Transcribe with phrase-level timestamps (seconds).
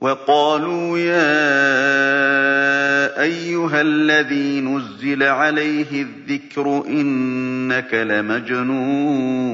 [0.00, 1.56] وقالوا يا
[3.22, 9.46] أيها الذي نزل عليه الذكر إنك لمجنون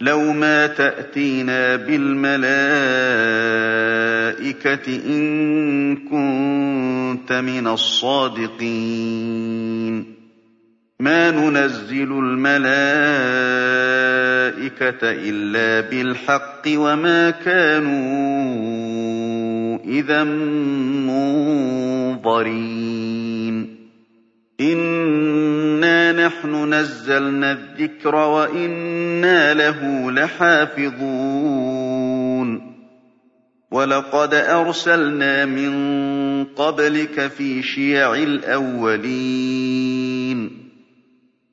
[0.00, 2.44] لو ما تأتينا بالملائكة
[5.06, 9.34] إن كنت من الصادقين
[11.00, 12.54] ما ننزل الملائكة
[15.02, 17.94] إلا بالحق وما كانوا
[19.84, 20.24] إذا
[22.14, 22.94] منظرين.
[24.60, 31.74] إنا نحن نزلنا الذكر وإنا له لحافظون.
[33.70, 39.64] ولقد أرسلنا من قبلك في شيع الأولين.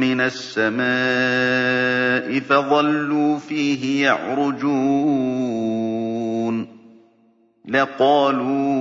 [0.00, 0.88] من السماء
[2.40, 5.58] فظلوا فيه يعرجون
[7.68, 8.78] لقالوا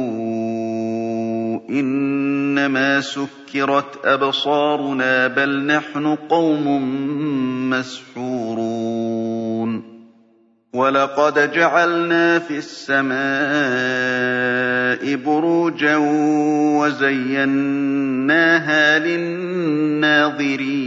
[1.69, 6.81] إنما سكرت أبصارنا بل نحن قوم
[7.69, 9.17] مسحورون
[10.73, 13.17] ولقد جعلنا في السماء
[15.15, 15.97] بروجا
[16.77, 18.19] وزيناها
[18.99, 20.86] للناظرين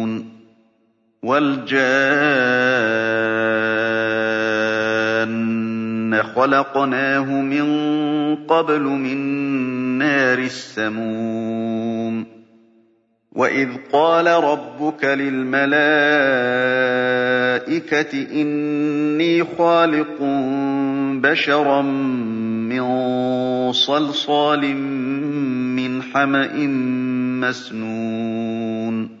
[1.23, 1.83] وَالْجَانَّ
[6.35, 7.65] خَلَقْنَاهُ مِن
[8.35, 9.17] قَبْلُ مِن
[9.97, 12.25] نَّارِ السَّمُومِ.
[13.31, 15.71] وَإِذْ قَالَ رَبُّكَ لِلْمَلَائِكَةِ
[18.41, 20.17] إِنِّي خَالِقٌ
[21.21, 22.83] بَشَرًا مِّن
[23.71, 24.75] صَلْصَالٍ
[25.75, 26.67] مِّنْ حَمَإٍ
[27.45, 29.20] مَّسْنُونٍ.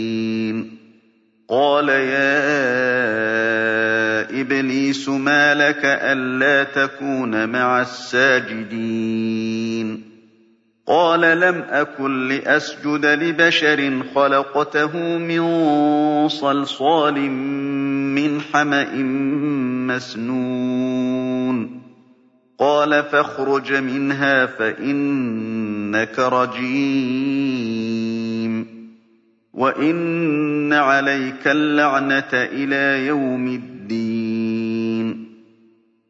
[1.51, 2.31] قَالَ يَا
[4.41, 9.31] إِبْلِيسُ مَا لَكَ أَلَّا تَكُونَ مَعَ السَّاجِدِينَ
[10.87, 15.43] قَالَ لَمْ أَكُن لِّأَسْجُدَ لِبَشَرٍ خَلَقْتَهُ مِن
[16.29, 17.19] صَلْصَالٍ
[18.15, 18.95] مِّنْ حَمَإٍ
[19.91, 21.81] مَّسْنُونٍ
[22.59, 28.00] قَالَ فَاخْرُجْ مِنْهَا فَإِنَّكَ رَجِيمٌ
[29.53, 35.31] وَإِنَّ عَلَيْكَ اللَّعْنَةَ إِلَىٰ يَوْمِ الدِّينِ.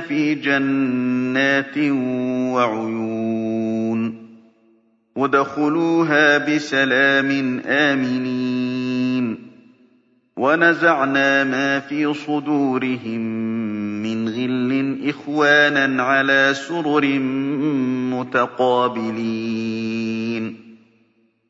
[0.00, 1.78] فِي جَنَّاتٍ
[2.54, 4.22] وَعُيُونٍ
[5.16, 9.38] ادْخُلُوهَا بِسَلَامٍ آمِنِينَ
[10.36, 13.20] وَنَزَعْنَا مَا فِي صُدُورِهِم
[14.02, 17.04] مِّنْ غِلٍّ إِخْوَانًا عَلَىٰ سُرُرٍ
[18.14, 19.42] مُّتَقَابِلِينَ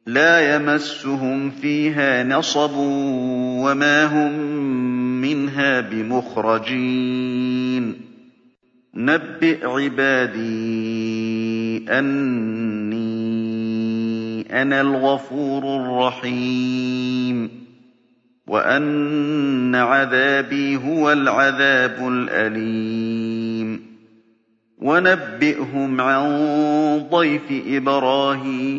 [0.06, 2.72] لَا يَمَسُّهُمْ فِيهَا نَصَبٌ
[3.64, 4.32] وَمَا هُم
[5.20, 7.61] مِّنْهَا بِمُخْرَجِينَ
[8.94, 10.42] نَبِّئْ عِبَادِي
[11.88, 13.32] أَنِّي
[14.62, 17.50] أَنَا الْغَفُورُ الرَّحِيمُ.
[18.46, 23.80] وَأَنَّ عَذَابِي هُوَ الْعَذَابُ الْأَلِيمُ.
[24.78, 26.28] وَنَبِّئْهُمْ عَن
[27.12, 28.72] ضَيْفِ إِبْرَاهِيمَ.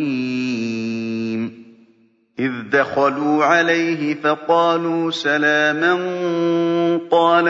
[2.40, 5.94] إِذْ دَخَلُوا عَلَيْهِ فَقَالُوا سَلَامًا
[7.12, 7.48] قَالَ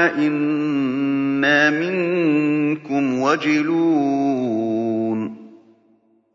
[1.69, 5.43] مِنكُمْ وَجِلُونَ.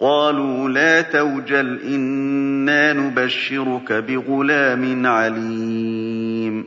[0.00, 6.64] قَالُوا لَا تَوْجَلْ إِنَّا نُبَشِّرُكَ بِغُلَامٍ عَلِيمٍ.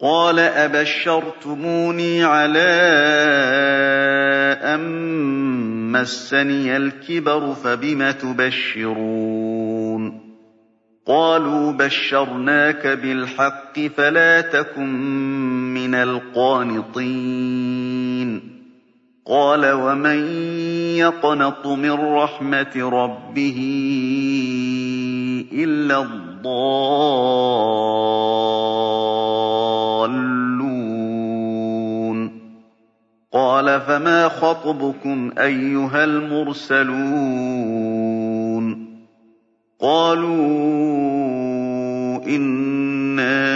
[0.00, 2.60] قَالَ أَبَشَّرْتُمُونِي عَلَىٰ
[4.62, 4.80] أَن
[5.92, 10.20] مَّسَّنِيَ الْكِبَرُ فَبِمَ تُبَشِّرُونَ؟
[11.06, 15.55] قَالُوا بَشَّرْنَاكَ بِالْحَقِّ فَلَا تَكُن
[15.86, 17.06] مِّنَ الْقَانِطِينَ.
[19.26, 20.18] قَالَ وَمَن
[20.96, 23.58] يَقْنَطُ مِن رَّحْمَةِ رَبِّهِ
[25.52, 26.46] إِلَّا الضَّالُّونَ.
[33.32, 36.96] قَالَ فَمَا خَطْبُكُمْ أَيُّهَا الْمُرْسَلُونَ؟
[39.80, 40.36] قَالُوا
[42.26, 43.55] إِنَّا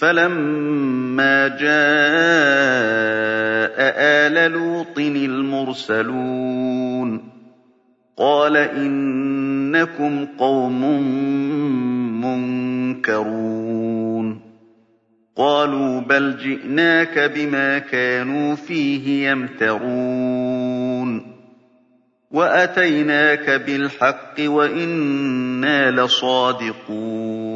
[0.00, 1.66] فَلَمَّا جَاءَ
[4.26, 4.98] آلَ لُوطٍ
[5.28, 6.50] الْمُرْسَلُونَ
[8.16, 11.02] قَالَ إِنَّكُمْ قَوْمٌ
[12.96, 14.40] مُّنكَرُونَ
[15.36, 20.56] قَالُوا بَلْ جِئْنَاكَ بِمَا كَانُوا فِيهِ يَمْتَرُونَ
[22.30, 27.55] وَأَتَيْنَاكَ بِالْحَقِّ وَإِنَّا لَصَادِقُونَ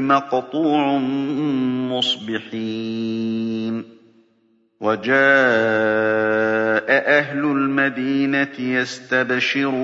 [0.00, 0.98] مَقْطُوعٌ
[1.92, 3.84] مُّصْبِحِينَ
[4.80, 5.20] وَجَاءَ
[7.18, 9.80] أَهْلُ الْمَدِينَةِ يَسْتَبْشِرُونَ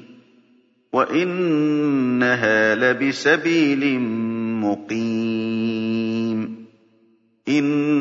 [0.93, 3.99] وَإِنَّهَا لَبِسَبِيلٍ
[4.63, 6.65] مُّقِيمٍ.
[7.49, 8.00] إِنَّ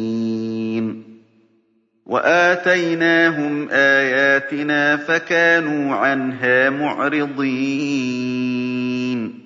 [2.11, 9.39] وَآتَيْنَاهُمْ آيَاتِنَا فَكَانُوا عَنْهَا مُعْرِضِينَ.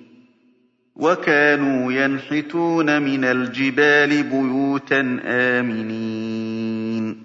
[0.96, 7.16] وَكَانُوا يَنْحِتُونَ مِنَ الْجِبَالِ بُيُوتًا آمِنِينَ.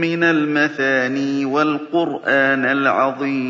[0.00, 3.40] مِّنَ الْمَثَانِي وَالْقُرْآنَ الْعَظِيمَ.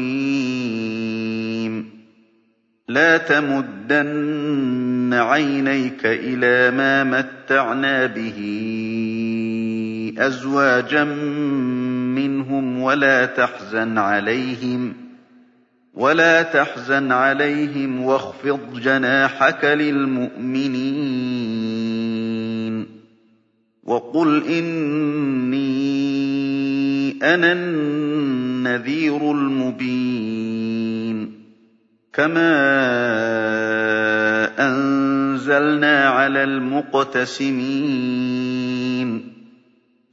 [2.88, 8.38] لَا تَمُدَّنَّ عَيْنَيْكَ إِلَىٰ مَا مَتَّعْنَا بِهِ
[10.18, 11.04] أَزْوَاجًا
[12.14, 15.10] مِّنْهُمْ وَلَا تَحْزَنْ عَلَيْهِمْ
[15.94, 20.60] ولا تحزن عليهم واخفض جناحك للمؤمنين.
[23.84, 26.09] وقل إني
[27.22, 31.32] أنا النذير المبين.
[32.12, 32.70] كما
[34.58, 39.32] أنزلنا على المقتسمين.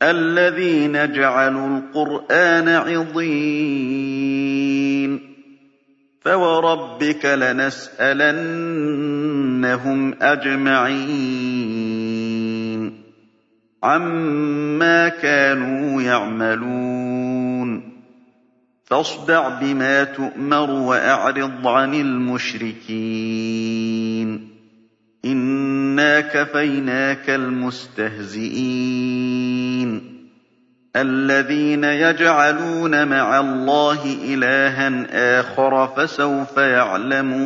[0.04, 5.20] الذين جعلوا القرآن عضين.
[6.22, 13.04] فَوَرَبِّكَ لَنَسْأَلَنَّهُمْ أَجْمَعِينَ.
[13.84, 16.97] عَمَّا كَانُوا يَعْمَلُونَ.
[18.90, 22.98] فاصدع بما تؤمر وأعرض عن المشركين.
[25.26, 28.58] إنا كفيناك المستهزئين.
[30.96, 35.06] الذين يجعلون مع الله إلها
[35.40, 37.38] آخر فسوف يعلمون.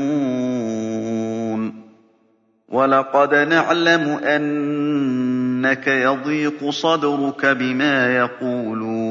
[2.69, 9.10] ولقد نعلم أنك يضيق صدرك بما يقولون.